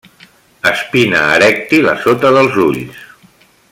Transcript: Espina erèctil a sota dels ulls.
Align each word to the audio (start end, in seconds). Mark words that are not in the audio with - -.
Espina 0.69 1.21
erèctil 1.35 1.93
a 1.95 1.97
sota 2.07 2.35
dels 2.39 2.61
ulls. 2.69 3.09